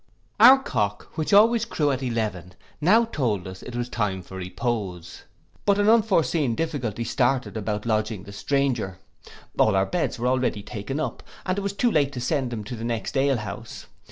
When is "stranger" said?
8.33-8.97